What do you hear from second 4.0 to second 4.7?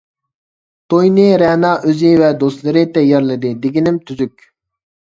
تۈزۈك.